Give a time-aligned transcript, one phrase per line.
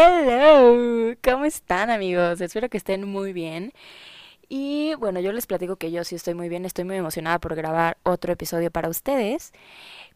[0.00, 2.40] Hello, ¿cómo están amigos?
[2.40, 3.72] Espero que estén muy bien.
[4.48, 7.56] Y bueno, yo les platico que yo sí estoy muy bien, estoy muy emocionada por
[7.56, 9.52] grabar otro episodio para ustedes.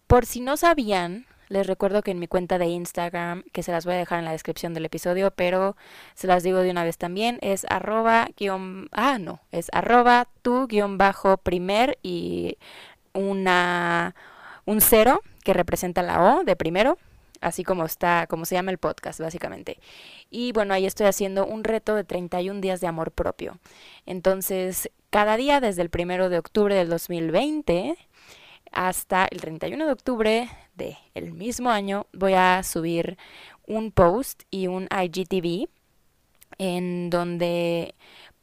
[0.06, 3.84] Por si no sabían, les recuerdo que en mi cuenta de Instagram, que se las
[3.84, 5.76] voy a dejar en la descripción del episodio, pero
[6.14, 10.69] se las digo de una vez también, es arroba guion, ah no, es arroba tu
[10.69, 12.56] guion bajo primer y
[13.14, 14.14] una,
[14.64, 16.98] un cero que representa la O de primero
[17.43, 19.79] así como está, como se llama el podcast, básicamente.
[20.30, 23.59] Y bueno, ahí estoy haciendo un reto de 31 días de amor propio.
[24.07, 27.99] Entonces, cada día desde el primero de octubre del 2020
[28.71, 33.19] hasta el 31 de octubre del mismo año voy a subir
[33.66, 35.69] un post y un IGTV
[36.59, 37.95] en donde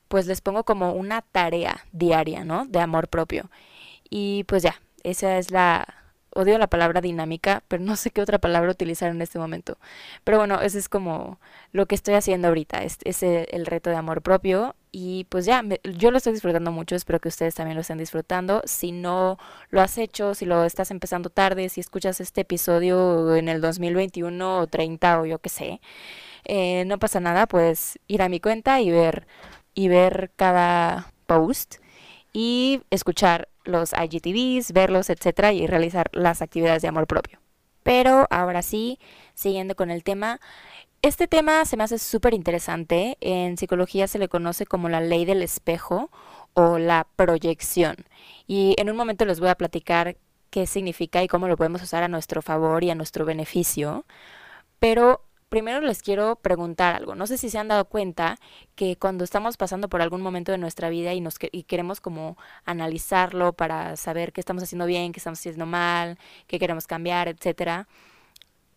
[0.07, 2.65] pues les pongo como una tarea diaria, ¿no?
[2.65, 3.49] De amor propio.
[4.09, 5.98] Y pues ya, esa es la,
[6.33, 9.77] odio la palabra dinámica, pero no sé qué otra palabra utilizar en este momento.
[10.23, 11.39] Pero bueno, ese es como
[11.71, 14.75] lo que estoy haciendo ahorita, es, el, reto de amor propio.
[14.91, 18.61] Y pues ya, yo lo estoy disfrutando mucho, espero que ustedes también lo estén disfrutando.
[18.65, 19.37] Si no
[19.69, 24.59] lo has hecho, si lo estás empezando tarde, si escuchas este episodio en el 2021
[24.59, 25.81] o 30 o yo qué sé,
[26.45, 29.27] eh, no pasa nada, pues ir a mi cuenta y ver,
[29.75, 31.75] y ver cada post
[32.33, 37.39] y escuchar los IGTVs, verlos, etcétera, y realizar las actividades de amor propio.
[37.83, 38.99] Pero ahora sí,
[39.33, 40.39] siguiendo con el tema,
[41.01, 43.17] este tema se me hace súper interesante.
[43.21, 46.11] En psicología se le conoce como la ley del espejo
[46.53, 47.95] o la proyección.
[48.47, 50.17] Y en un momento les voy a platicar
[50.49, 54.05] qué significa y cómo lo podemos usar a nuestro favor y a nuestro beneficio.
[54.79, 57.15] Pero primero les quiero preguntar algo.
[57.15, 58.37] No sé si se han dado cuenta
[58.75, 62.37] que cuando estamos pasando por algún momento de nuestra vida y, nos, y queremos como
[62.65, 67.87] analizarlo para saber qué estamos haciendo bien, qué estamos haciendo mal, qué queremos cambiar, etcétera,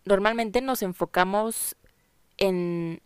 [0.05, 1.75] normalmente nos enfocamos
[2.37, 3.01] en,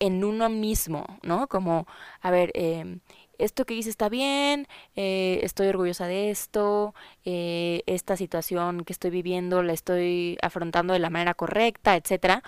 [0.00, 1.48] en uno mismo, ¿no?
[1.48, 1.86] Como,
[2.20, 2.98] a ver, eh,
[3.38, 6.94] esto que hice está bien, eh, estoy orgullosa de esto,
[7.24, 12.42] eh, esta situación que estoy viviendo la estoy afrontando de la manera correcta, etcétera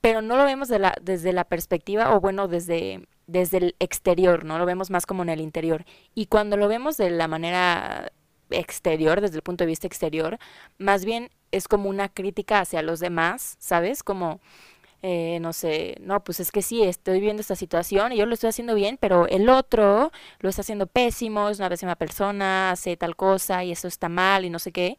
[0.00, 4.44] pero no lo vemos de la, desde la perspectiva, o bueno, desde, desde el exterior,
[4.44, 4.58] ¿no?
[4.58, 5.84] Lo vemos más como en el interior.
[6.14, 8.12] Y cuando lo vemos de la manera
[8.50, 10.38] exterior, desde el punto de vista exterior,
[10.78, 14.02] más bien es como una crítica hacia los demás, ¿sabes?
[14.02, 14.40] Como,
[15.02, 18.34] eh, no sé, no, pues es que sí, estoy viendo esta situación y yo lo
[18.34, 22.96] estoy haciendo bien, pero el otro lo está haciendo pésimo, es una pésima persona, hace
[22.96, 24.98] tal cosa y eso está mal y no sé qué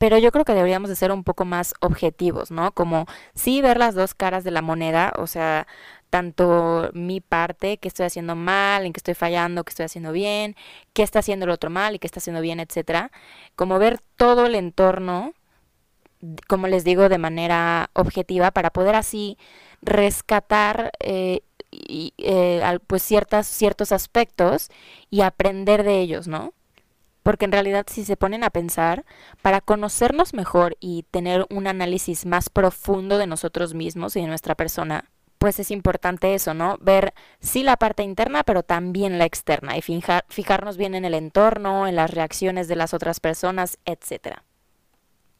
[0.00, 2.72] pero yo creo que deberíamos de ser un poco más objetivos, ¿no?
[2.72, 5.66] Como sí ver las dos caras de la moneda, o sea,
[6.08, 10.56] tanto mi parte, que estoy haciendo mal, en que estoy fallando, que estoy haciendo bien,
[10.94, 13.12] qué está haciendo el otro mal y qué está haciendo bien, etcétera,
[13.56, 15.34] como ver todo el entorno,
[16.48, 19.36] como les digo, de manera objetiva para poder así
[19.82, 24.70] rescatar eh, eh, pues ciertas, ciertos aspectos
[25.10, 26.54] y aprender de ellos, ¿no?
[27.30, 29.04] Porque en realidad si se ponen a pensar,
[29.40, 34.56] para conocernos mejor y tener un análisis más profundo de nosotros mismos y de nuestra
[34.56, 35.04] persona,
[35.38, 36.76] pues es importante eso, ¿no?
[36.80, 39.80] Ver sí la parte interna, pero también la externa y
[40.26, 44.38] fijarnos bien en el entorno, en las reacciones de las otras personas, etc.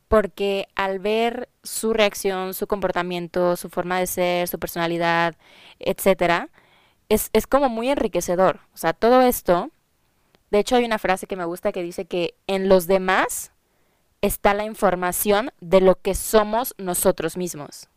[0.07, 5.34] Porque al ver su reacción, su comportamiento, su forma de ser, su personalidad,
[5.81, 6.47] etc.,
[7.09, 8.61] es, es como muy enriquecedor.
[8.72, 9.72] O sea, todo esto
[10.50, 13.53] de hecho, hay una frase que me gusta que dice que en los demás
[14.21, 17.88] está la información de lo que somos nosotros mismos.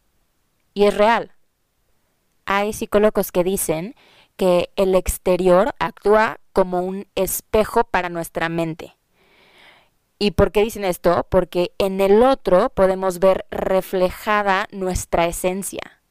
[0.74, 1.31] Y es real.
[2.46, 3.96] Hay psicólogos que dicen
[4.38, 8.96] que el exterior actúa como un espejo para nuestra mente.
[10.19, 11.25] ¿Y por qué dicen esto?
[11.30, 16.02] Porque en el otro podemos ver reflejada nuestra esencia,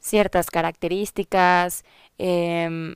[0.00, 1.84] ciertas características,
[2.18, 2.94] eh,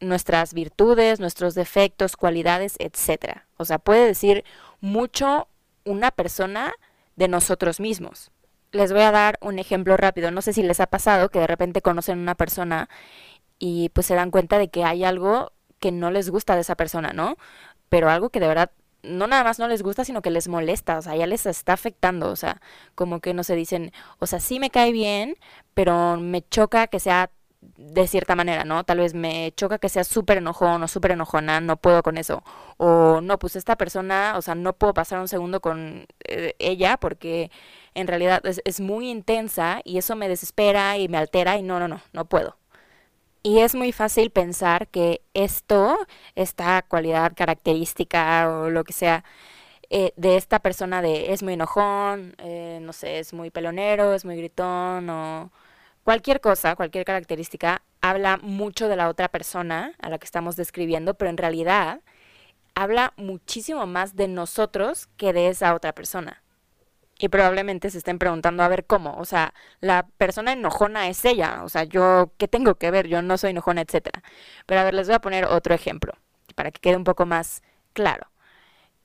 [0.00, 3.46] nuestras virtudes, nuestros defectos, cualidades, etcétera.
[3.56, 4.44] O sea, puede decir
[4.80, 5.48] mucho
[5.84, 6.72] una persona
[7.16, 8.30] de nosotros mismos.
[8.72, 10.30] Les voy a dar un ejemplo rápido.
[10.30, 12.88] No sé si les ha pasado que de repente conocen a una persona
[13.58, 16.74] y pues se dan cuenta de que hay algo que no les gusta de esa
[16.74, 17.36] persona, ¿no?
[17.88, 18.70] Pero algo que de verdad
[19.02, 21.74] no nada más no les gusta, sino que les molesta, o sea, ya les está
[21.74, 22.60] afectando, o sea,
[22.94, 25.36] como que no se dicen, o sea, sí me cae bien,
[25.74, 27.30] pero me choca que sea
[27.76, 28.84] de cierta manera, ¿no?
[28.84, 32.42] Tal vez me choca que sea súper enojón o súper enojona, no puedo con eso.
[32.76, 36.96] O no, pues esta persona, o sea, no puedo pasar un segundo con eh, ella
[36.98, 37.50] porque
[37.94, 41.88] en realidad es, muy intensa y eso me desespera y me altera y no, no,
[41.88, 42.56] no, no puedo.
[43.42, 45.98] Y es muy fácil pensar que esto,
[46.34, 49.24] esta cualidad característica o lo que sea,
[49.90, 54.24] eh, de esta persona de es muy enojón, eh, no sé, es muy pelonero, es
[54.24, 55.52] muy gritón o
[56.06, 61.14] cualquier cosa, cualquier característica, habla mucho de la otra persona a la que estamos describiendo,
[61.14, 62.00] pero en realidad
[62.76, 66.44] habla muchísimo más de nosotros que de esa otra persona.
[67.18, 71.64] Y probablemente se estén preguntando a ver cómo, o sea, la persona enojona es ella,
[71.64, 73.08] o sea, yo, ¿qué tengo que ver?
[73.08, 74.22] Yo no soy enojona, etcétera.
[74.64, 76.12] Pero a ver, les voy a poner otro ejemplo,
[76.54, 77.64] para que quede un poco más
[77.94, 78.30] claro.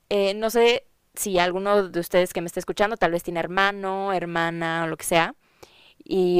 [0.08, 4.12] Eh, no sé si alguno de ustedes que me está escuchando tal vez tiene hermano,
[4.12, 5.34] hermana o lo que sea,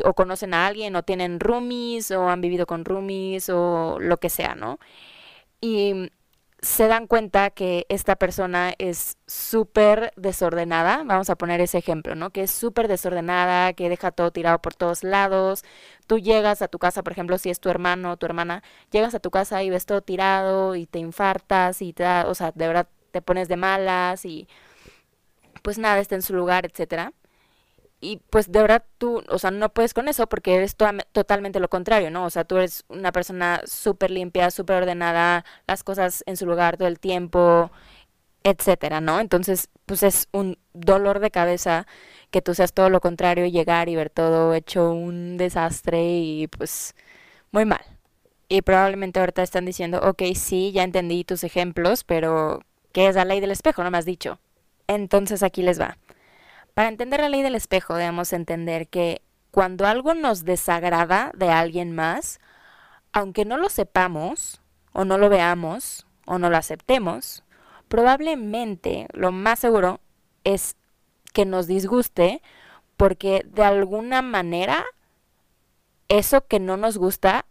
[0.05, 4.31] o conocen a alguien, o tienen roomies, o han vivido con roomies, o lo que
[4.31, 4.79] sea, ¿no?
[5.61, 6.11] Y
[6.62, 12.31] se dan cuenta que esta persona es súper desordenada, vamos a poner ese ejemplo, ¿no?
[12.31, 15.65] Que es súper desordenada, que deja todo tirado por todos lados.
[16.06, 18.62] Tú llegas a tu casa, por ejemplo, si es tu hermano o tu hermana,
[18.93, 22.35] llegas a tu casa y ves todo tirado y te infartas y te da, o
[22.35, 24.49] sea, de verdad te pones de malas y
[25.62, 27.12] pues nada está en su lugar, etcétera
[28.02, 31.69] y pues de verdad tú, o sea, no puedes con eso porque eres totalmente lo
[31.69, 32.25] contrario, ¿no?
[32.26, 36.76] O sea, tú eres una persona súper limpia, súper ordenada, las cosas en su lugar
[36.76, 37.70] todo el tiempo,
[38.44, 39.20] etcétera, ¿no?
[39.20, 41.87] Entonces, pues es un dolor de cabeza
[42.31, 46.94] que tú seas todo lo contrario, llegar y ver todo hecho un desastre y pues
[47.52, 47.84] muy mal.
[48.48, 52.62] Y probablemente ahorita están diciendo, ok, sí, ya entendí tus ejemplos, pero
[52.93, 53.84] ¿qué es la ley del espejo?
[53.84, 54.40] No me has dicho.
[54.88, 55.98] Entonces aquí les va.
[56.74, 59.20] Para entender la ley del espejo debemos entender que
[59.50, 62.40] cuando algo nos desagrada de alguien más,
[63.12, 67.44] aunque no lo sepamos, o no lo veamos, o no lo aceptemos,
[67.88, 70.00] probablemente lo más seguro
[70.44, 70.76] es
[71.34, 72.40] que nos disguste
[72.96, 74.84] porque de alguna manera
[76.08, 77.44] eso que no nos gusta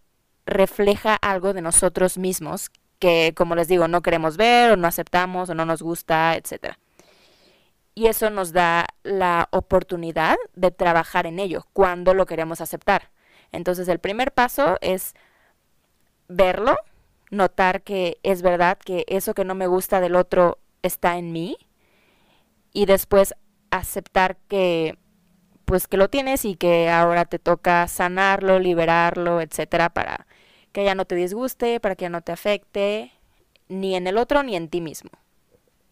[0.45, 5.49] refleja algo de nosotros mismos que, como les digo, no queremos ver o no aceptamos
[5.49, 6.77] o no nos gusta, etcétera
[7.93, 13.11] y eso nos da la oportunidad de trabajar en ello cuando lo queremos aceptar.
[13.51, 15.13] Entonces el primer paso es
[16.27, 16.77] verlo,
[17.29, 21.57] notar que es verdad que eso que no me gusta del otro está en mí
[22.73, 23.35] y después
[23.71, 24.97] aceptar que
[25.65, 30.27] pues que lo tienes y que ahora te toca sanarlo, liberarlo, etcétera, para
[30.73, 33.13] que ya no te disguste, para que ya no te afecte
[33.69, 35.11] ni en el otro ni en ti mismo.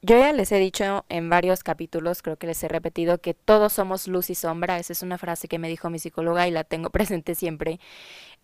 [0.01, 3.74] Yo ya les he dicho en varios capítulos, creo que les he repetido, que todos
[3.74, 4.80] somos luz y sombra.
[4.80, 7.80] Esa es una frase que me dijo mi psicóloga y la tengo presente siempre.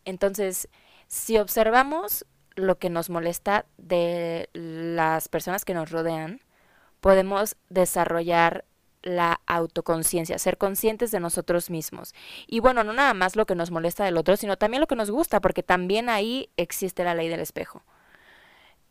[0.03, 0.67] Entonces,
[1.07, 2.25] si observamos
[2.55, 6.41] lo que nos molesta de las personas que nos rodean,
[6.99, 8.65] podemos desarrollar
[9.01, 12.13] la autoconciencia, ser conscientes de nosotros mismos.
[12.47, 14.95] Y bueno, no nada más lo que nos molesta del otro, sino también lo que
[14.95, 17.83] nos gusta, porque también ahí existe la ley del espejo.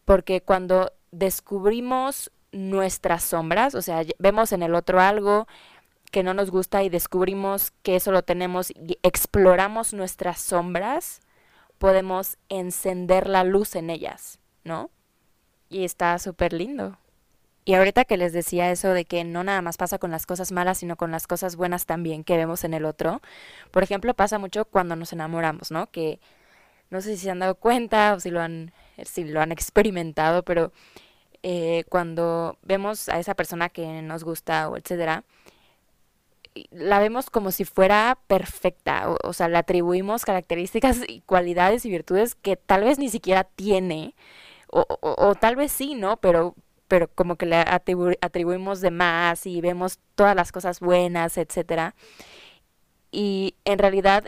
[0.04, 5.46] Porque cuando descubrimos nuestras sombras, o sea, vemos en el otro algo
[6.10, 11.20] que no nos gusta y descubrimos que eso lo tenemos y exploramos nuestras sombras,
[11.78, 14.90] podemos encender la luz en ellas, ¿no?
[15.68, 16.96] Y está súper lindo.
[17.64, 20.52] Y ahorita que les decía eso de que no nada más pasa con las cosas
[20.52, 23.20] malas, sino con las cosas buenas también que vemos en el otro.
[23.70, 25.90] Por ejemplo, pasa mucho cuando nos enamoramos, ¿no?
[25.90, 26.20] Que
[26.90, 28.72] no sé si se han dado cuenta o si lo han,
[29.02, 30.72] si lo han experimentado, pero
[31.46, 35.24] eh, cuando vemos a esa persona que nos gusta o etcétera,
[36.70, 42.34] la vemos como si fuera perfecta, o, sea, le atribuimos características y cualidades y virtudes
[42.34, 44.14] que tal vez ni siquiera tiene,
[44.68, 46.16] o, o, tal vez sí, ¿no?
[46.16, 46.54] Pero,
[46.88, 51.94] pero como que le atribuimos de más y vemos todas las cosas buenas, etcétera.
[53.12, 54.24] Y en realidad,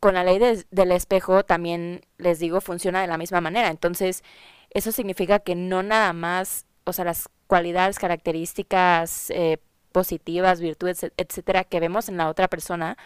[0.00, 0.38] con la ley
[0.70, 3.68] del espejo también les digo, funciona de la misma manera.
[3.68, 4.24] Entonces,
[4.70, 9.58] eso significa que no nada más, o sea, las cualidades, características eh,
[9.92, 12.96] positivas, virtudes, etcétera, que vemos en la otra persona,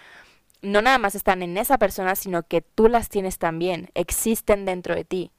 [0.62, 4.94] no nada más están en esa persona, sino que tú las tienes también, existen dentro
[4.94, 5.32] de ti.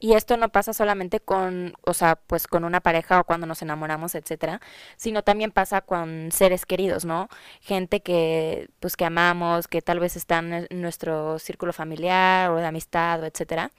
[0.00, 3.62] Y esto no pasa solamente con, o sea, pues con una pareja o cuando nos
[3.62, 4.60] enamoramos, etcétera,
[4.96, 7.28] sino también pasa con seres queridos, ¿no?
[7.60, 12.66] Gente que, pues que amamos, que tal vez están en nuestro círculo familiar o de
[12.66, 13.70] amistad etcétera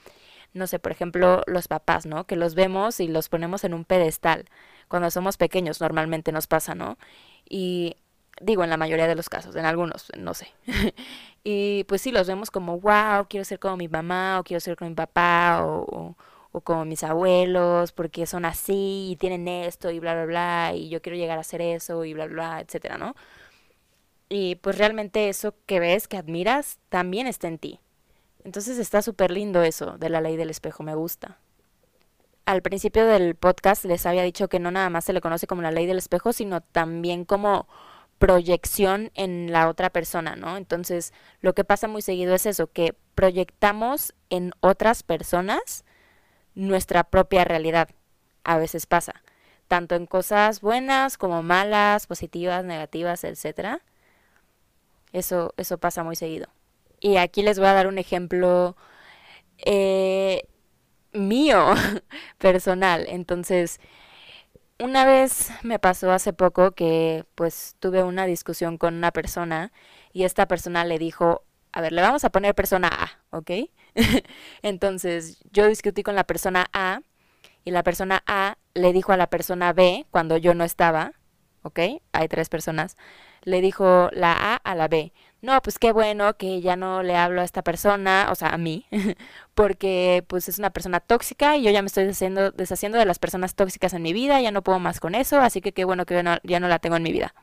[0.56, 2.26] no sé, por ejemplo, los papás, ¿no?
[2.26, 4.46] Que los vemos y los ponemos en un pedestal.
[4.88, 6.98] Cuando somos pequeños normalmente nos pasa, ¿no?
[7.48, 7.98] Y
[8.42, 10.48] digo, en la mayoría de los casos, en algunos, no sé.
[11.44, 14.78] y pues sí, los vemos como, wow, quiero ser como mi mamá, o quiero ser
[14.78, 16.16] como mi papá, o,
[16.52, 20.90] o, como mis abuelos, porque son así y tienen esto y bla, bla, bla, y
[20.90, 23.16] yo quiero llegar a hacer eso y bla, bla, bla, etcétera, ¿no?
[24.30, 27.80] Y pues realmente eso que ves, que admiras, también está en ti.
[28.46, 31.40] Entonces está súper lindo eso de la ley del espejo, me gusta.
[32.46, 35.64] Al principio del podcast les había dicho que no nada más se le conoce como
[35.64, 37.68] la ley del espejo, sino también como
[38.20, 40.58] proyección en la otra persona, ¿no?
[40.58, 41.12] Entonces,
[41.42, 45.84] lo que pasa muy seguido es eso, que proyectamos en otras personas
[46.54, 47.90] nuestra propia realidad.
[48.44, 49.24] A veces pasa,
[49.68, 53.82] tanto en cosas buenas como malas, positivas, negativas, etcétera.
[55.14, 56.55] Eso, eso pasa muy seguido.
[57.06, 58.76] Y aquí les voy a dar un ejemplo
[59.60, 60.48] eh,
[61.14, 61.76] mío,
[62.40, 63.06] personal.
[63.08, 63.80] Entonces,
[64.80, 69.72] una vez me pasó hace poco que pues tuve una discusión con una persona
[70.14, 71.44] y esta persona le dijo,
[71.74, 73.52] a ver, le vamos a poner persona A, ¿ok?
[74.64, 77.02] Entonces yo discutí con la persona A
[77.66, 81.12] y la persona A le dijo a la persona B cuando yo no estaba,
[81.62, 81.80] ¿ok?
[82.14, 82.98] Hay tres personas,
[83.44, 85.14] le dijo la A a la B,
[85.46, 88.58] no, pues qué bueno que ya no le hablo a esta persona, o sea, a
[88.58, 88.86] mí,
[89.54, 93.56] porque pues es una persona tóxica y yo ya me estoy deshaciendo, de las personas
[93.56, 96.24] tóxicas en mi vida, ya no puedo más con eso, así que qué bueno que
[96.44, 97.34] ya no la tengo en mi vida.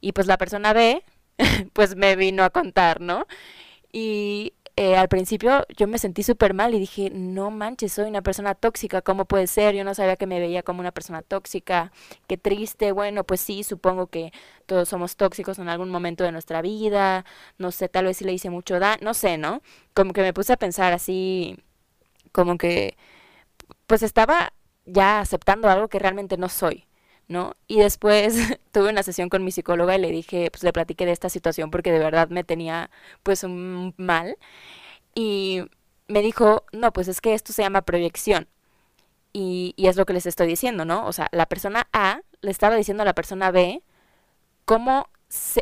[0.00, 1.04] Y pues la persona B,
[1.72, 3.26] pues me vino a contar, ¿no?
[3.92, 8.22] Y eh, al principio yo me sentí súper mal y dije, no manches, soy una
[8.22, 9.74] persona tóxica, ¿cómo puede ser?
[9.74, 11.92] Yo no sabía que me veía como una persona tóxica,
[12.26, 14.32] qué triste, bueno, pues sí, supongo que
[14.66, 17.24] todos somos tóxicos en algún momento de nuestra vida,
[17.58, 19.62] no sé, tal vez si le hice mucho daño, no sé, ¿no?
[19.94, 21.58] Como que me puse a pensar así,
[22.32, 22.96] como que,
[23.86, 24.52] pues estaba
[24.86, 26.86] ya aceptando algo que realmente no soy.
[27.30, 27.56] ¿No?
[27.68, 28.34] Y después
[28.72, 31.70] tuve una sesión con mi psicóloga y le dije, pues le platiqué de esta situación
[31.70, 32.90] porque de verdad me tenía
[33.22, 34.36] pues un mal.
[35.14, 35.62] Y
[36.08, 38.48] me dijo, no, pues es que esto se llama proyección.
[39.32, 41.06] Y, y es lo que les estoy diciendo, ¿no?
[41.06, 43.82] O sea, la persona A le estaba diciendo a la persona B
[44.64, 45.08] cómo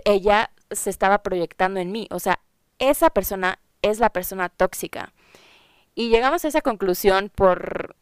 [0.05, 2.09] ella se estaba proyectando en mí.
[2.11, 2.41] O sea,
[2.79, 5.13] esa persona es la persona tóxica.
[5.95, 7.97] Y llegamos a esa conclusión por,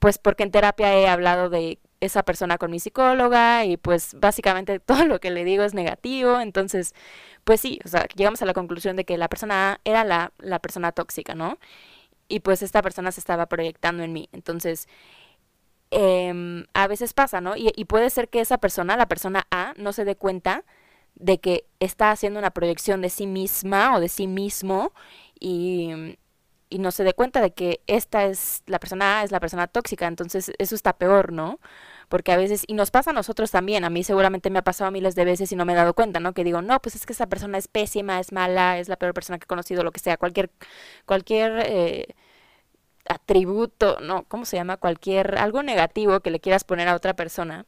[0.00, 4.80] pues porque en terapia he hablado de esa persona con mi psicóloga y pues básicamente
[4.80, 6.94] todo lo que le digo es negativo, entonces
[7.44, 10.58] pues sí, o sea, llegamos a la conclusión de que la persona era la, la
[10.60, 11.58] persona tóxica, ¿no?
[12.28, 14.88] Y pues esta persona se estaba proyectando en mí, entonces
[15.90, 17.56] eh, a veces pasa, ¿no?
[17.56, 20.64] Y, y puede ser que esa persona, la persona A, no se dé cuenta
[21.14, 24.92] de que está haciendo una proyección de sí misma o de sí mismo
[25.38, 26.16] y
[26.70, 29.68] y no se dé cuenta de que esta es la persona A, es la persona
[29.68, 31.60] tóxica, entonces eso está peor, ¿no?
[32.08, 34.90] Porque a veces, y nos pasa a nosotros también, a mí seguramente me ha pasado
[34.90, 36.32] miles de veces y no me he dado cuenta, ¿no?
[36.34, 39.14] Que digo, no, pues es que esa persona es pésima, es mala, es la peor
[39.14, 40.50] persona que he conocido, lo que sea, cualquier,
[41.06, 42.14] cualquier eh,
[43.08, 44.24] atributo, ¿no?
[44.24, 44.76] ¿Cómo se llama?
[44.76, 47.66] Cualquier, algo negativo que le quieras poner a otra persona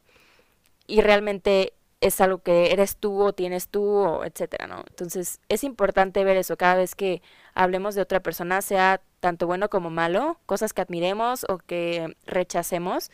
[0.86, 4.84] y realmente es algo que eres tú o tienes tú o etcétera, ¿no?
[4.88, 7.22] Entonces es importante ver eso cada vez que
[7.54, 13.10] hablemos de otra persona, sea tanto bueno como malo, cosas que admiremos o que rechacemos,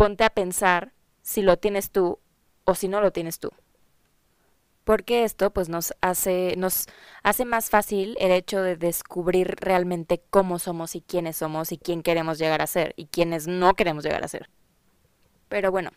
[0.00, 2.18] ponte a pensar si lo tienes tú
[2.64, 3.50] o si no lo tienes tú.
[4.84, 6.86] Porque esto pues nos hace nos
[7.22, 12.02] hace más fácil el hecho de descubrir realmente cómo somos y quiénes somos y quién
[12.02, 14.48] queremos llegar a ser y quiénes no queremos llegar a ser.
[15.50, 15.90] Pero bueno,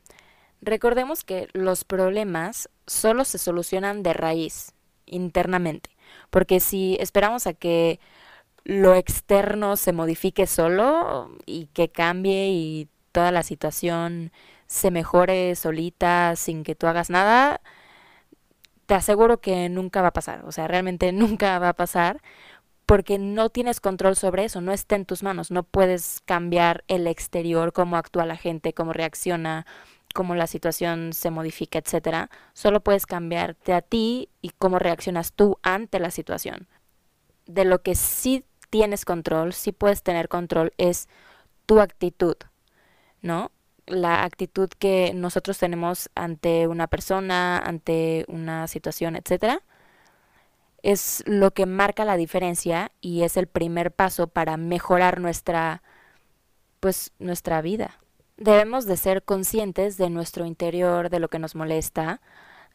[0.66, 4.72] Recordemos que los problemas solo se solucionan de raíz,
[5.06, 5.90] internamente,
[6.30, 8.00] porque si esperamos a que
[8.64, 14.34] lo externo se modifique solo y que cambie y toda la situación
[14.68, 17.62] se mejore solita sin que tú hagas nada,
[18.86, 22.22] te aseguro que nunca va a pasar, o sea, realmente nunca va a pasar
[22.86, 27.08] porque no tienes control sobre eso, no está en tus manos, no puedes cambiar el
[27.08, 29.66] exterior, cómo actúa la gente, cómo reacciona,
[30.14, 35.58] cómo la situación se modifica, etcétera, solo puedes cambiarte a ti y cómo reaccionas tú
[35.64, 36.68] ante la situación.
[37.46, 41.08] De lo que sí tienes control, sí puedes tener control, es
[41.66, 42.36] tu actitud,
[43.24, 43.52] ¿no?
[43.88, 49.64] La actitud que nosotros tenemos ante una persona, ante una situación, etcétera,
[50.84, 55.82] es lo que marca la diferencia y es el primer paso para mejorar nuestra
[56.80, 57.98] pues nuestra vida
[58.38, 62.22] debemos de ser conscientes de nuestro interior, de lo que nos molesta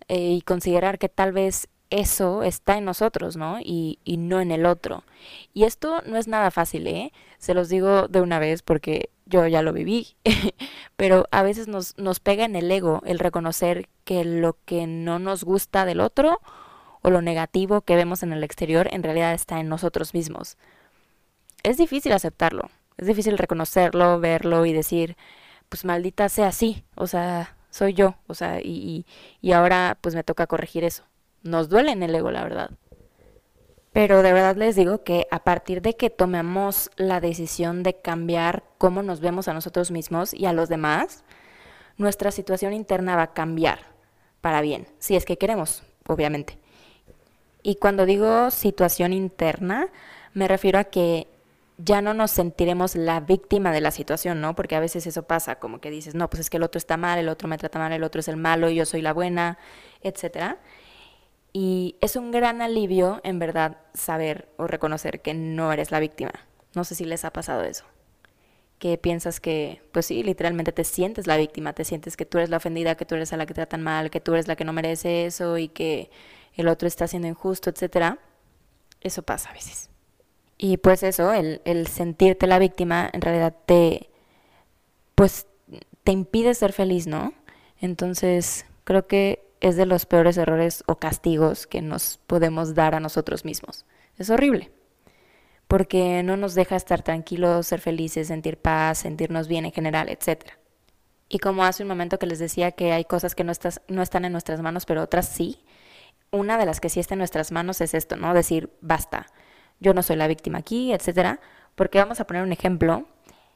[0.09, 3.61] eh, y considerar que tal vez eso está en nosotros, ¿no?
[3.61, 5.05] Y, y no en el otro.
[5.55, 7.13] Y esto no es nada fácil, ¿eh?
[7.39, 10.17] Se los digo de una vez porque yo ya lo viví,
[10.97, 15.19] pero a veces nos, nos pega en el ego el reconocer que lo que no
[15.19, 16.41] nos gusta del otro
[17.03, 20.57] o lo negativo que vemos en el exterior en realidad está en nosotros mismos.
[21.63, 25.17] Es difícil aceptarlo, es difícil reconocerlo, verlo y decir,
[25.69, 29.07] pues maldita sea así, o sea, soy yo, o sea, y,
[29.41, 31.05] y, ahora pues me toca corregir eso.
[31.43, 32.71] Nos duele en el ego, la verdad.
[33.99, 38.63] Pero de verdad les digo que a partir de que tomemos la decisión de cambiar
[38.79, 41.25] cómo nos vemos a nosotros mismos y a los demás,
[41.97, 43.81] nuestra situación interna va a cambiar.
[44.41, 46.59] para bien, si es que queremos, obviamente.
[47.65, 49.89] Y cuando digo situación interna,
[50.33, 51.27] me refiero a que
[51.77, 54.55] ya no nos sentiremos la víctima de la situación, ¿no?
[54.55, 56.97] Porque a veces eso pasa, como que dices, no, pues es que el otro está
[56.97, 59.59] mal, el otro me trata mal, el otro es el malo, yo soy la buena,
[60.03, 60.59] etcétera.
[61.53, 66.33] Y es un gran alivio, en verdad, saber o reconocer que no eres la víctima.
[66.75, 67.85] No sé si les ha pasado eso.
[68.79, 72.51] Que piensas que, pues sí, literalmente te sientes la víctima, te sientes que tú eres
[72.51, 74.65] la ofendida, que tú eres a la que tratan mal, que tú eres la que
[74.65, 76.11] no merece eso y que
[76.55, 78.19] el otro está siendo injusto, etcétera.
[79.01, 79.91] Eso pasa a veces.
[80.59, 84.11] Y pues eso, el, el sentirte la víctima en realidad te,
[85.15, 85.47] pues,
[86.05, 87.33] te impide ser feliz, ¿no?
[87.81, 93.01] Entonces, creo que es de los peores errores o castigos que nos podemos dar a
[93.01, 93.87] nosotros mismos.
[94.17, 94.71] Es horrible,
[95.67, 100.53] porque no nos deja estar tranquilos, ser felices, sentir paz, sentirnos bien en general, etc.
[101.29, 104.03] Y como hace un momento que les decía que hay cosas que no, estás, no
[104.03, 105.63] están en nuestras manos, pero otras sí,
[106.31, 108.35] una de las que sí está en nuestras manos es esto, ¿no?
[108.35, 109.27] Decir, basta,
[109.81, 111.39] yo no soy la víctima aquí, etc.
[111.75, 113.07] Porque vamos a poner un ejemplo.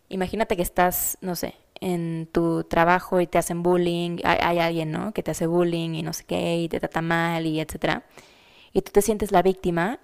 [0.08, 5.12] Imagínate que estás, no sé, en tu trabajo y te hacen bullying, hay, alguien, ¿no?
[5.12, 8.04] Que te hace bullying y no sé qué, y te trata mal y etcétera.
[8.72, 9.98] Y tú te sientes la víctima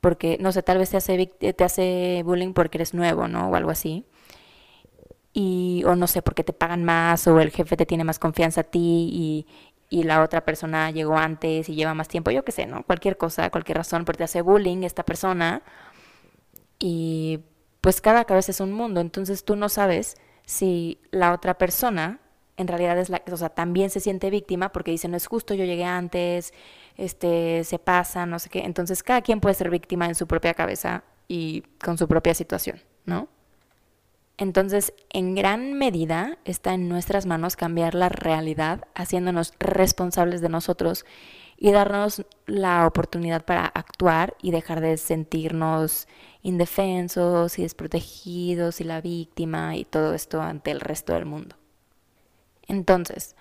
[0.00, 3.48] porque, no sé, tal vez te hace, te hace bullying porque eres nuevo, ¿no?
[3.50, 4.04] O algo así.
[5.32, 8.60] Y, o no sé, porque te pagan más o el jefe te tiene más confianza
[8.62, 9.46] a ti y,
[9.90, 12.84] y la otra persona llegó antes y lleva más tiempo, yo qué sé, ¿no?
[12.84, 15.62] Cualquier cosa, cualquier razón, porque te hace bullying esta persona.
[16.78, 17.40] Y
[17.80, 22.20] pues cada cabeza es un mundo, entonces tú no sabes si la otra persona
[22.56, 25.26] en realidad es la que, o sea, también se siente víctima porque dice, no es
[25.26, 26.52] justo, yo llegué antes,
[26.96, 28.60] este, se pasa, no sé qué.
[28.60, 32.80] Entonces, cada quien puede ser víctima en su propia cabeza y con su propia situación,
[33.06, 33.28] ¿no?
[34.36, 41.04] Entonces, en gran medida está en nuestras manos cambiar la realidad, haciéndonos responsables de nosotros
[41.56, 46.08] y darnos la oportunidad para actuar y dejar de sentirnos
[46.42, 51.56] indefensos y desprotegidos y la víctima y todo esto ante el resto del mundo.
[52.66, 53.36] Entonces,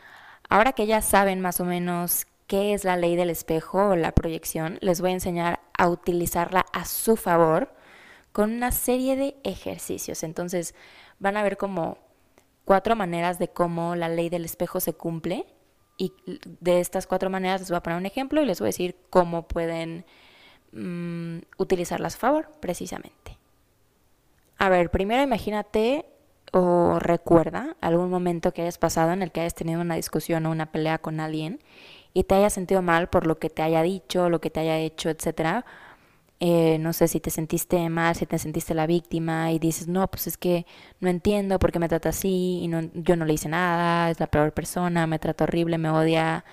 [0.50, 4.12] ahora que ya saben más o menos qué es la ley del espejo o la
[4.12, 7.74] proyección, les voy a enseñar a utilizarla a su favor
[8.32, 10.24] con una serie de ejercicios.
[10.24, 10.76] Entonces,
[11.20, 11.98] van a ver como
[12.66, 15.46] cuatro maneras de cómo la ley del espejo se cumple
[16.04, 16.14] y
[16.60, 18.96] de estas cuatro maneras les voy a poner un ejemplo y les voy a decir
[19.10, 20.06] cómo pueden
[20.74, 23.38] Mm, utilizarlas a favor, precisamente.
[24.58, 26.06] A ver, primero imagínate
[26.52, 30.52] o recuerda algún momento que hayas pasado en el que hayas tenido una discusión o
[30.52, 31.60] una pelea con alguien
[32.14, 34.78] y te hayas sentido mal por lo que te haya dicho, lo que te haya
[34.80, 35.66] hecho, etcétera.
[36.46, 40.10] Eh, no sé si te sentiste mal, si te sentiste la víctima y dices, no,
[40.10, 40.66] pues es que
[41.00, 44.20] no entiendo por qué me trata así y no, yo no le hice nada, es
[44.20, 46.44] la peor persona, me trata horrible, me odia,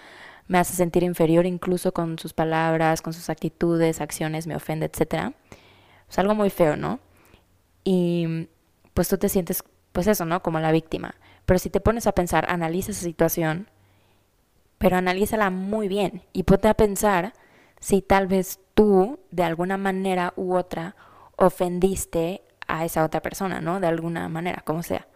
[0.46, 5.34] me hace sentir inferior incluso con sus palabras, con sus actitudes, acciones, me ofende, etc.
[6.08, 7.00] Es algo muy feo, ¿no?
[7.82, 8.48] Y
[8.94, 10.40] pues tú te sientes, pues eso, ¿no?
[10.40, 11.16] Como la víctima.
[11.46, 13.68] Pero si te pones a pensar, analiza esa situación,
[14.78, 17.32] pero analízala muy bien y ponte a pensar
[17.80, 20.96] si tal vez tú, de alguna manera u otra,
[21.36, 23.78] ofendiste a esa otra persona, ¿no?
[23.78, 25.06] De alguna manera, como sea.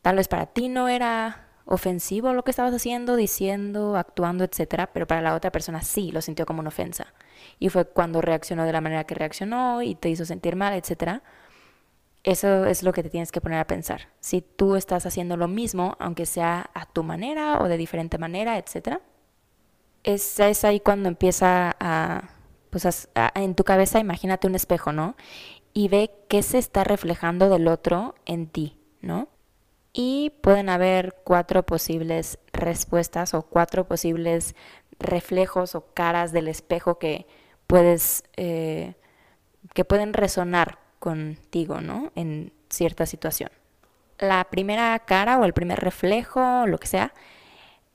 [0.00, 5.06] Tal vez para ti no era ofensivo lo que estabas haciendo, diciendo, actuando, etcétera, pero
[5.06, 7.14] para la otra persona sí lo sintió como una ofensa.
[7.60, 11.22] Y fue cuando reaccionó de la manera que reaccionó y te hizo sentir mal, etcétera.
[12.24, 14.08] Eso es lo que te tienes que poner a pensar.
[14.18, 18.58] Si tú estás haciendo lo mismo, aunque sea a tu manera o de diferente manera,
[18.58, 19.02] etcétera,
[20.02, 22.41] es, es ahí cuando empieza a,
[22.72, 25.14] pues en tu cabeza, imagínate un espejo, ¿no?
[25.72, 29.28] Y ve qué se está reflejando del otro en ti, ¿no?
[29.92, 34.54] y pueden haber cuatro posibles respuestas o cuatro posibles
[34.98, 37.26] reflejos o caras del espejo que
[37.66, 38.94] puedes eh,
[39.74, 42.12] que pueden resonar contigo, ¿no?
[42.14, 43.50] En cierta situación.
[44.18, 47.12] La primera cara o el primer reflejo, lo que sea,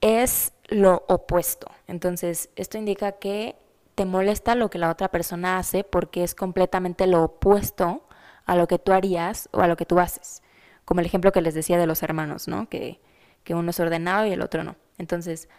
[0.02, 1.68] es lo opuesto.
[1.88, 3.56] Entonces, esto indica que
[3.98, 8.08] te molesta lo que la otra persona hace porque es completamente lo opuesto
[8.46, 10.42] a lo que tú harías o a lo que tú haces
[10.88, 12.70] como el ejemplo que les decía de los hermanos, ¿no?
[12.70, 13.02] Que,
[13.44, 14.78] que uno es ordenado y el otro no.
[14.98, 15.50] Entonces,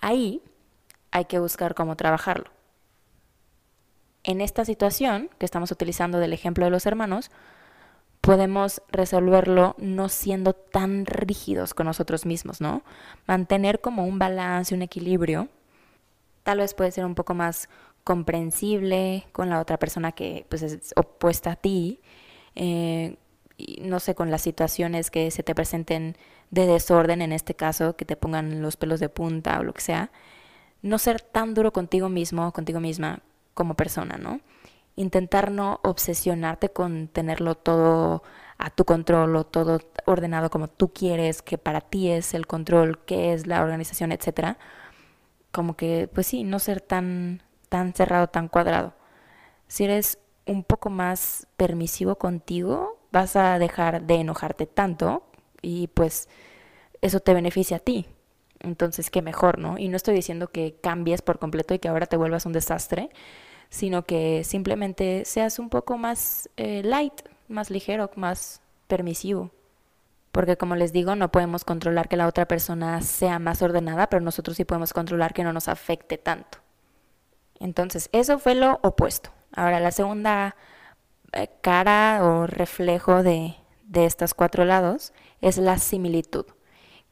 [0.00, 0.42] ahí
[1.10, 2.46] hay que buscar cómo trabajarlo.
[4.24, 7.30] En esta situación que estamos utilizando del ejemplo de los hermanos,
[8.22, 12.82] podemos resolverlo no siendo tan rígidos con nosotros mismos, ¿no?
[13.26, 15.50] Mantener como un balance, un equilibrio.
[16.44, 17.68] Tal vez puede ser un poco más
[18.08, 22.00] comprensible con la otra persona que pues, es opuesta a ti,
[22.54, 23.18] eh,
[23.82, 26.16] no sé, con las situaciones que se te presenten
[26.50, 29.82] de desorden, en este caso, que te pongan los pelos de punta o lo que
[29.82, 30.10] sea,
[30.80, 33.20] no ser tan duro contigo mismo, contigo misma
[33.52, 34.40] como persona, ¿no?
[34.96, 38.22] Intentar no obsesionarte con tenerlo todo
[38.56, 43.00] a tu control o todo ordenado como tú quieres, que para ti es el control,
[43.04, 44.56] que es la organización, etcétera.
[45.52, 48.94] Como que, pues sí, no ser tan, tan cerrado, tan cuadrado.
[49.66, 55.22] Si eres un poco más permisivo contigo, vas a dejar de enojarte tanto
[55.62, 56.28] y pues
[57.02, 58.06] eso te beneficia a ti.
[58.60, 59.78] Entonces, qué mejor, ¿no?
[59.78, 63.10] Y no estoy diciendo que cambies por completo y que ahora te vuelvas un desastre,
[63.70, 69.50] sino que simplemente seas un poco más eh, light, más ligero, más permisivo.
[70.32, 74.22] Porque como les digo, no podemos controlar que la otra persona sea más ordenada, pero
[74.22, 76.58] nosotros sí podemos controlar que no nos afecte tanto.
[77.60, 79.30] Entonces, eso fue lo opuesto.
[79.52, 80.56] Ahora, la segunda
[81.32, 86.46] eh, cara o reflejo de, de estos cuatro lados es la similitud,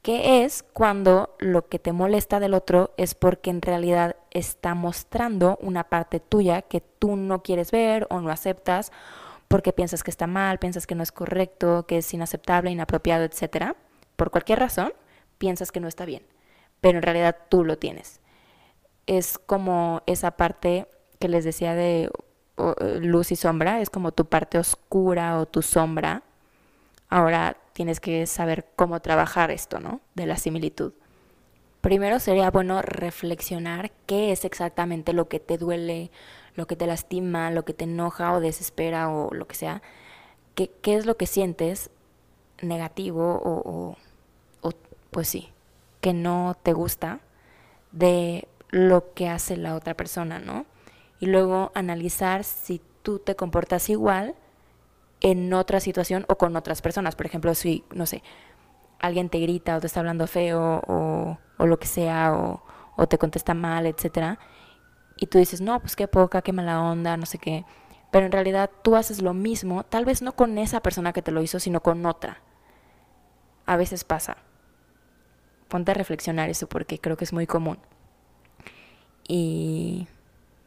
[0.02, 5.58] que es cuando lo que te molesta del otro es porque en realidad está mostrando
[5.60, 8.92] una parte tuya que tú no quieres ver o no aceptas
[9.48, 13.74] porque piensas que está mal, piensas que no es correcto, que es inaceptable, inapropiado, etc.
[14.16, 14.92] Por cualquier razón,
[15.38, 16.22] piensas que no está bien,
[16.80, 18.20] pero en realidad tú lo tienes.
[19.06, 20.88] Es como esa parte
[21.18, 22.10] que les decía de
[23.00, 26.22] luz y sombra, es como tu parte oscura o tu sombra.
[27.08, 30.00] Ahora tienes que saber cómo trabajar esto, ¿no?
[30.14, 30.92] De la similitud.
[31.80, 36.10] Primero sería bueno reflexionar qué es exactamente lo que te duele,
[36.56, 39.82] lo que te lastima, lo que te enoja o desespera o lo que sea.
[40.54, 41.90] ¿Qué, qué es lo que sientes
[42.62, 43.96] negativo o,
[44.62, 44.72] o,
[45.10, 45.52] pues sí,
[46.00, 47.20] que no te gusta
[47.92, 50.66] de lo que hace la otra persona, ¿no?
[51.20, 54.34] Y luego analizar si tú te comportas igual
[55.20, 57.16] en otra situación o con otras personas.
[57.16, 58.22] Por ejemplo, si, no sé,
[58.98, 62.62] alguien te grita o te está hablando feo o, lo que sea o,
[62.96, 64.38] o te contesta mal, etcétera,
[65.16, 67.64] y tú dices, no, pues qué poca, qué mala onda, no sé qué.
[68.10, 71.32] Pero en realidad tú haces lo mismo, tal vez no con esa persona que te
[71.32, 72.42] lo hizo, sino con otra.
[73.64, 74.36] A veces pasa.
[75.68, 77.78] Ponte a reflexionar eso porque creo que es muy común.
[79.28, 80.06] Y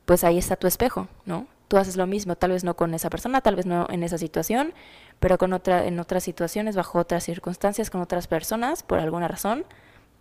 [0.06, 1.48] pues ahí está tu espejo, ¿no?
[1.68, 4.18] Tú haces lo mismo, tal vez no con esa persona, tal vez no en esa
[4.18, 4.74] situación,
[5.20, 9.66] pero con otra, en otras situaciones, bajo otras circunstancias, con otras personas, por alguna razón,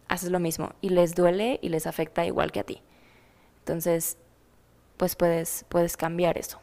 [0.09, 2.83] haces lo mismo y les duele y les afecta igual que a ti.
[3.61, 4.19] Entonces,
[4.99, 6.61] pues puedes, puedes cambiar eso.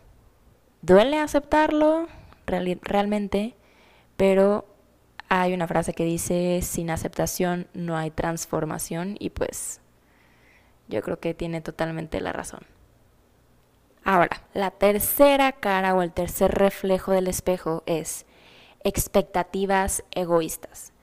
[0.81, 2.07] Duele aceptarlo
[2.45, 3.55] realmente,
[4.17, 4.65] pero
[5.29, 9.81] hay una frase que dice, sin aceptación no hay transformación y pues
[10.87, 12.61] yo creo que tiene totalmente la razón.
[14.03, 18.25] Ahora, la tercera cara o el tercer reflejo del espejo es
[18.83, 20.93] expectativas egoístas.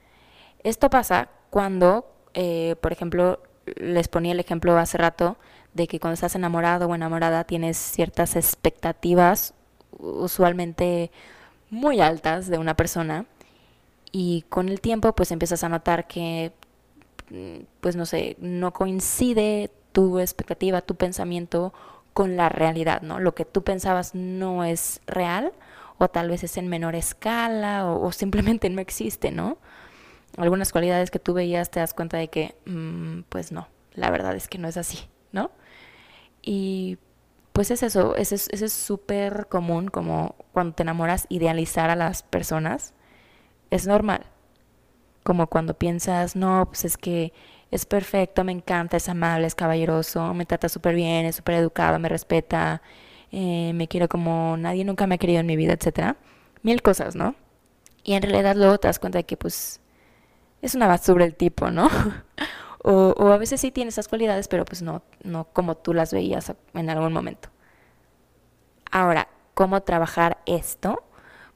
[0.63, 3.41] Esto pasa cuando, eh, por ejemplo,
[3.75, 5.37] les ponía el ejemplo hace rato
[5.73, 9.53] de que cuando estás enamorado o enamorada tienes ciertas expectativas
[9.99, 11.11] usualmente
[11.69, 13.25] muy altas de una persona
[14.11, 16.53] y con el tiempo pues empiezas a notar que
[17.81, 21.73] pues no sé, no coincide tu expectativa, tu pensamiento
[22.13, 23.19] con la realidad, ¿no?
[23.19, 25.53] Lo que tú pensabas no es real
[25.97, 29.57] o tal vez es en menor escala o, simplemente no existe, ¿no?
[30.37, 34.35] Algunas cualidades que tú veías te das cuenta de que, mm, pues no, la verdad
[34.35, 35.51] es que no es así, ¿no?
[36.41, 36.97] Y
[37.53, 42.93] pues es eso, eso es súper común como cuando te enamoras idealizar a las personas.
[43.71, 44.25] Es normal.
[45.23, 47.33] Como cuando piensas, no, pues es que
[47.71, 51.97] es perfecto, me encanta, es amable, es caballeroso, me trata súper bien, es súper educado,
[51.99, 52.81] me respeta,
[53.31, 56.17] eh, me quiere como nadie nunca me ha querido en mi vida, etcétera.
[56.61, 57.35] Mil cosas, ¿no?
[58.03, 59.81] Y en realidad luego te das cuenta de que pues
[60.61, 61.89] es una basura el tipo, ¿no?
[62.85, 66.11] O, o, a veces sí tiene esas cualidades, pero pues no, no como tú las
[66.11, 67.47] veías en algún momento.
[68.91, 71.01] Ahora, ¿cómo trabajar esto?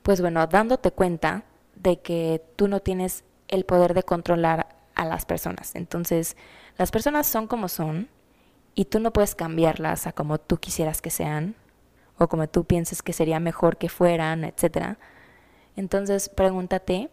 [0.04, 1.44] Pues bueno, dándote cuenta
[1.76, 5.76] de que tú no tienes el poder de controlar a las personas.
[5.76, 6.36] Entonces,
[6.78, 8.10] las personas son como son
[8.76, 11.56] y tú no puedes cambiarlas a como tú quisieras que sean
[12.18, 14.98] o como tú pienses que sería mejor que fueran, etc.
[15.76, 17.10] Entonces, pregúntate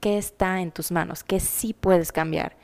[0.00, 2.56] qué está en tus manos, qué sí puedes cambiar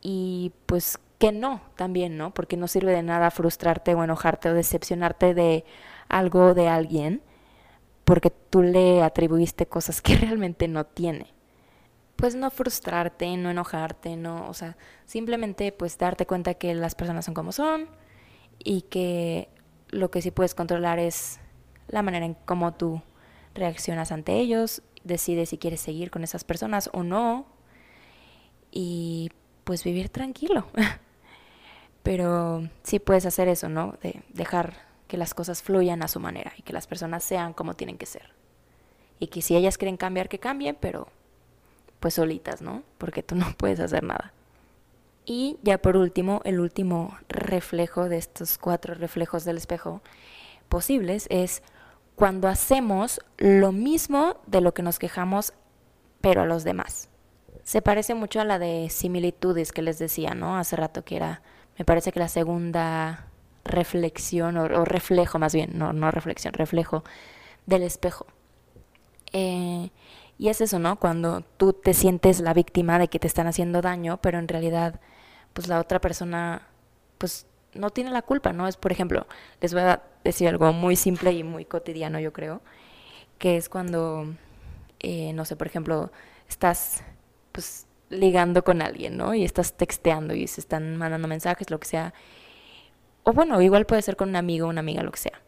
[0.00, 2.32] y pues que no también, ¿no?
[2.32, 5.64] Porque no sirve de nada frustrarte o enojarte o decepcionarte de
[6.08, 7.22] algo de alguien
[8.04, 11.34] porque tú le atribuiste cosas que realmente no tiene.
[12.18, 14.76] Pues no frustrarte, no enojarte, no, o sea,
[15.06, 17.88] simplemente pues darte cuenta que las personas son como son
[18.58, 19.48] y que
[19.90, 21.38] lo que sí puedes controlar es
[21.86, 23.02] la manera en cómo tú
[23.54, 27.46] reaccionas ante ellos, decides si quieres seguir con esas personas o no.
[28.72, 29.30] Y
[29.62, 30.66] pues vivir tranquilo.
[32.02, 33.94] Pero sí puedes hacer eso, ¿no?
[34.02, 34.74] De dejar
[35.06, 38.06] que las cosas fluyan a su manera y que las personas sean como tienen que
[38.06, 38.32] ser.
[39.20, 41.08] Y que si ellas quieren cambiar, que cambien, pero
[42.00, 42.82] pues solitas, ¿no?
[42.98, 44.32] Porque tú no puedes hacer nada.
[45.24, 50.00] Y ya por último, el último reflejo de estos cuatro reflejos del espejo
[50.70, 51.62] posibles es
[52.14, 55.52] cuando hacemos lo mismo de lo que nos quejamos,
[56.20, 57.10] pero a los demás.
[57.62, 60.56] Se parece mucho a la de similitudes que les decía, ¿no?
[60.56, 61.42] Hace rato que era,
[61.78, 63.28] me parece que la segunda
[63.64, 67.04] reflexión, o, reflejo más bien, no, no reflexión, reflejo
[67.66, 68.26] del espejo.
[69.32, 69.90] Eh,
[70.38, 70.98] y es eso, ¿no?
[70.98, 75.00] Cuando tú te sientes la víctima de que te están haciendo daño, pero en realidad
[75.52, 76.68] pues la otra persona
[77.18, 78.68] pues no tiene la culpa, ¿no?
[78.68, 79.26] Es, por ejemplo,
[79.60, 82.62] les voy a decir algo muy simple y muy cotidiano, yo creo,
[83.38, 84.34] que es cuando,
[85.00, 86.12] eh, no sé, por ejemplo,
[86.48, 87.02] estás
[87.52, 89.34] pues ligando con alguien, ¿no?
[89.34, 92.14] Y estás texteando y se están mandando mensajes, lo que sea.
[93.24, 95.42] O bueno, igual puede ser con un amigo, una amiga, lo que sea.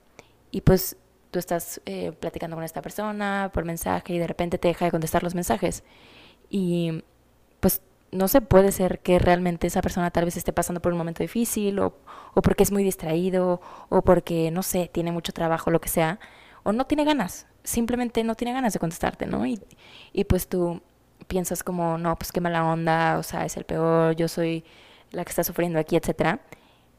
[0.51, 0.97] Y pues
[1.31, 4.91] tú estás eh, platicando con esta persona por mensaje y de repente te deja de
[4.91, 5.85] contestar los mensajes.
[6.51, 7.05] Y
[7.61, 10.99] pues no sé, puede ser que realmente esa persona tal vez esté pasando por un
[10.99, 11.95] momento difícil o,
[12.35, 16.19] o porque es muy distraído o porque, no sé, tiene mucho trabajo, lo que sea,
[16.65, 19.47] o no tiene ganas, simplemente no tiene ganas de contestarte, ¿no?
[19.47, 19.61] Y,
[20.13, 20.83] y pues tú
[21.29, 24.65] piensas como, no, pues qué mala onda, o sea, es el peor, yo soy
[25.13, 26.41] la que está sufriendo aquí, etcétera.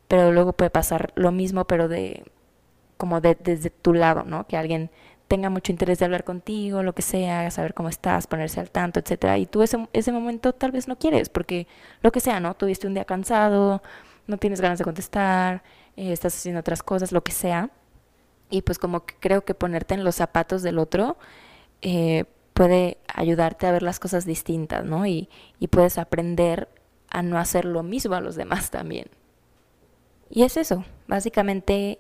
[0.08, 2.26] Pero luego puede pasar lo mismo, pero de
[3.02, 4.46] como de, desde tu lado, ¿no?
[4.46, 4.92] Que alguien
[5.28, 9.00] tenga mucho interés de hablar contigo, lo que sea, saber cómo estás, ponerse al tanto,
[9.00, 9.40] etcétera.
[9.40, 11.66] Y tú ese, ese momento tal vez no quieres, porque
[12.04, 12.54] lo que sea, ¿no?
[12.54, 13.82] Tuviste un día cansado,
[14.28, 15.64] no tienes ganas de contestar,
[15.98, 17.72] eh, estás haciendo otras cosas, lo que sea.
[18.52, 21.18] Y pues como que creo que ponerte en los zapatos del otro
[21.82, 25.08] eh, puede ayudarte a ver las cosas distintas, ¿no?
[25.08, 25.28] Y,
[25.60, 26.68] y puedes aprender
[27.10, 29.08] a no hacer lo mismo a los demás también.
[30.30, 31.98] Y es eso, básicamente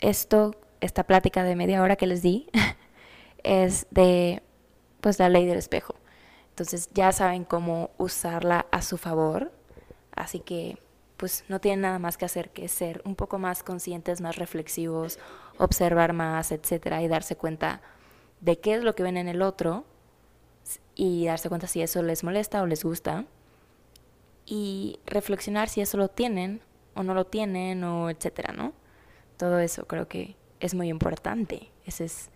[0.00, 2.48] esto esta plática de media hora que les di
[3.42, 4.42] es de
[5.00, 5.94] pues la ley del espejo.
[6.50, 9.50] Entonces ya saben cómo usarla a su favor,
[10.14, 10.78] así que
[11.16, 15.18] pues no tienen nada más que hacer que ser un poco más conscientes, más reflexivos,
[15.58, 17.82] observar más, etcétera, y darse cuenta
[18.40, 19.84] de qué es lo que ven en el otro
[20.94, 23.26] y darse cuenta si eso les molesta o les gusta
[24.46, 26.62] y reflexionar si eso lo tienen
[26.94, 28.72] o no lo tienen o etcétera, ¿no?
[29.40, 31.70] Todo eso creo que es muy importante.
[31.86, 32.28] Esa es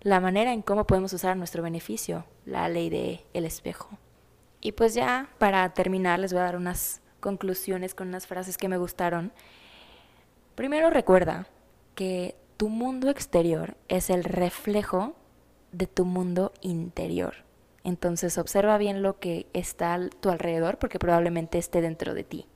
[0.00, 3.96] la manera en cómo podemos usar nuestro beneficio, la ley del el espejo.
[4.60, 8.66] Y pues ya para terminar les voy a dar unas conclusiones con unas frases que
[8.66, 9.30] me gustaron.
[10.56, 11.46] Primero recuerda
[11.94, 15.14] que tu mundo exterior es el reflejo
[15.70, 17.44] de tu mundo interior.
[17.84, 22.48] Entonces observa bien lo que está a tu alrededor porque probablemente esté dentro de ti.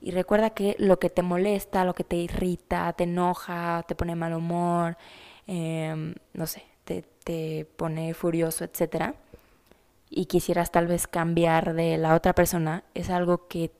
[0.00, 4.14] Y recuerda que lo que te molesta, lo que te irrita, te enoja, te pone
[4.14, 4.96] mal humor,
[5.46, 9.14] em, no sé, te, te pone furioso, etcétera,
[10.10, 13.72] y quisieras tal vez cambiar de la otra persona, es algo que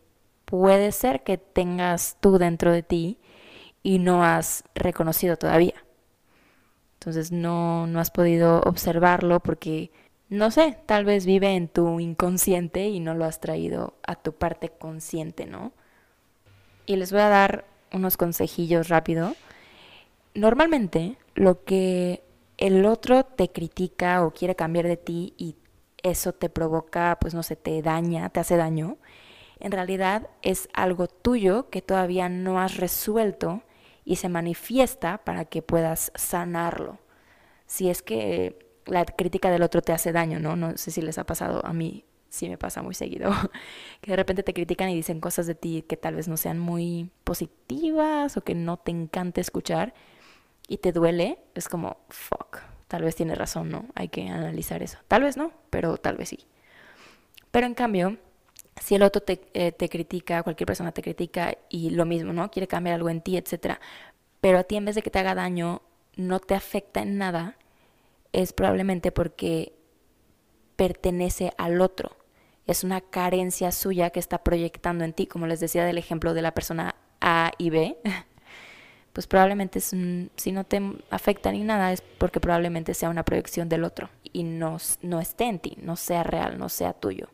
[0.44, 3.18] puede ser que tengas tú dentro de ti
[3.82, 5.74] y no has reconocido todavía.
[6.94, 9.92] Entonces no, no has podido observarlo porque,
[10.28, 14.32] no sé, tal vez vive en tu inconsciente y no lo has traído a tu
[14.32, 15.72] parte consciente, ¿no?
[16.88, 19.36] Y les voy a dar unos consejillos rápido.
[20.34, 22.22] Normalmente lo que
[22.56, 25.56] el otro te critica o quiere cambiar de ti y
[26.02, 28.96] eso te provoca, pues no sé, te daña, te hace daño,
[29.60, 33.62] en realidad es algo tuyo que todavía no has resuelto
[34.06, 36.98] y se manifiesta para que puedas sanarlo.
[37.66, 40.56] Si es que la crítica del otro te hace daño, ¿no?
[40.56, 43.30] No sé si les ha pasado a mí sí me pasa muy seguido,
[44.00, 46.58] que de repente te critican y dicen cosas de ti que tal vez no sean
[46.58, 49.94] muy positivas o que no te encante escuchar
[50.68, 53.86] y te duele, es como, fuck, tal vez tienes razón, ¿no?
[53.94, 54.98] Hay que analizar eso.
[55.08, 56.46] Tal vez no, pero tal vez sí.
[57.50, 58.18] Pero en cambio,
[58.80, 62.50] si el otro te, eh, te critica, cualquier persona te critica y lo mismo, ¿no?
[62.50, 63.80] Quiere cambiar algo en ti, etcétera,
[64.40, 65.82] pero a ti en vez de que te haga daño,
[66.16, 67.56] no te afecta en nada,
[68.32, 69.72] es probablemente porque
[70.76, 72.17] pertenece al otro.
[72.68, 76.42] Es una carencia suya que está proyectando en ti, como les decía del ejemplo de
[76.42, 77.98] la persona A y B.
[79.10, 83.82] Pues probablemente si no te afecta ni nada es porque probablemente sea una proyección del
[83.82, 87.28] otro y no, no esté en ti, no sea real, no sea tuyo.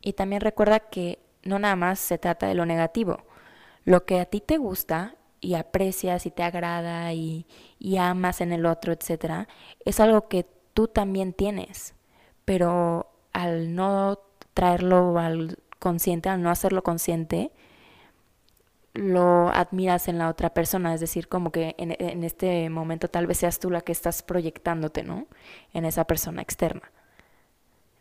[0.00, 3.24] Y también recuerda que no nada más se trata de lo negativo.
[3.84, 7.46] Lo que a ti te gusta y aprecias y te agrada y,
[7.78, 9.48] y amas en el otro, etcétera,
[9.84, 11.94] es algo que tú también tienes
[12.48, 14.18] pero al no
[14.52, 17.52] traerlo al consciente, al no hacerlo consciente,
[18.94, 23.38] lo admiras en la otra persona, es decir, como que en, este momento tal vez
[23.38, 25.28] seas tú la que estás proyectándote, ¿no?
[25.72, 26.90] En esa persona externa.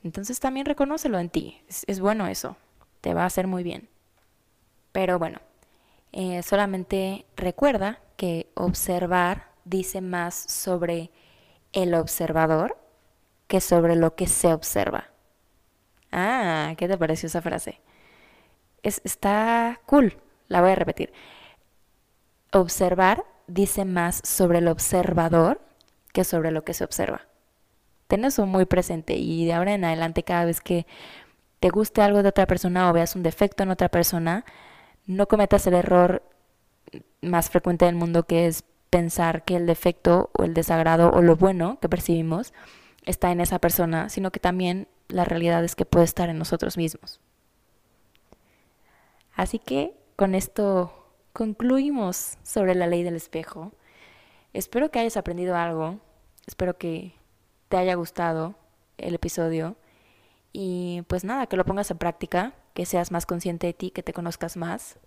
[0.03, 2.57] Entonces también reconócelo en ti, es, bueno eso,
[3.01, 3.89] te va a hacer muy bien.
[4.91, 5.39] Pero bueno,
[6.13, 11.11] eh, solamente recuerda que observar dice más sobre
[11.73, 12.75] el observador
[13.45, 15.11] que sobre lo que se observa.
[16.11, 17.81] Ah, ¿qué te pareció esa frase?
[18.83, 20.17] Es, está cool,
[20.47, 21.11] la voy a repetir.
[22.51, 25.61] Observar dice más sobre el observador
[26.13, 27.21] que sobre lo que se observa.
[28.07, 30.85] Ten eso muy presente y de ahora en adelante cada vez que
[31.59, 34.45] te guste algo de otra persona o veas un defecto en otra persona,
[35.05, 36.23] no cometas el error
[37.21, 41.35] más frecuente del mundo que es pensar que el defecto o el desagrado o lo
[41.35, 42.53] bueno que percibimos
[43.05, 46.77] está en esa persona, sino que también la realidad es que puede estar en nosotros
[46.77, 47.19] mismos.
[49.33, 53.71] Así que con esto concluimos sobre la ley del espejo.
[54.53, 55.99] Espero que hayas aprendido algo,
[56.47, 57.13] espero que
[57.69, 58.55] te haya gustado
[58.97, 59.75] el episodio
[60.51, 64.01] y pues nada, que lo pongas en práctica, que seas más consciente de ti, que
[64.03, 64.97] te conozcas más.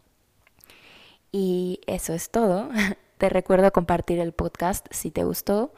[1.32, 2.68] Y eso es todo.
[3.18, 5.74] Te recuerdo compartir el podcast si te gustó.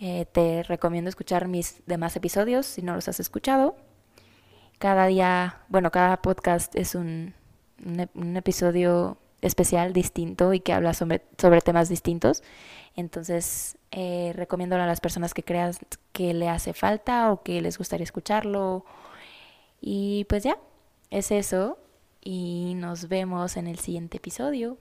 [0.00, 3.76] Eh, te recomiendo escuchar mis demás episodios si no los has escuchado.
[4.78, 7.34] Cada día, bueno, cada podcast es un,
[7.84, 12.44] un, episodio especial, distinto y que habla sobre, sobre temas distintos.
[12.94, 15.80] Entonces, eh, recomiendo a las personas que creas
[16.12, 18.84] que le hace falta o que les gustaría escucharlo.
[19.80, 20.58] Y pues ya,
[21.10, 21.78] es eso.
[22.22, 24.78] Y nos vemos en el siguiente episodio.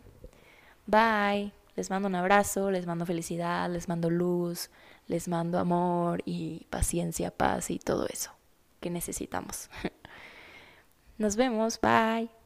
[0.85, 1.53] Bye.
[1.75, 4.71] Les mando un abrazo, les mando felicidad, les mando luz,
[5.07, 8.31] les mando amor y paciencia, paz y todo eso
[8.79, 9.69] que necesitamos.
[11.17, 12.36] Nos vemos, bye.